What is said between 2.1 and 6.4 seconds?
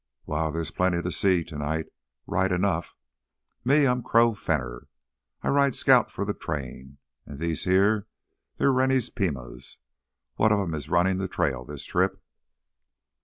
right enough. Me—I'm Crow Fenner; I ride scout fur th'